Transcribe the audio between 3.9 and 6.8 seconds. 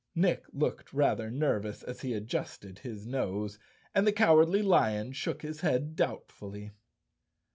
and the Cowardly Lion shook his head doubtfully.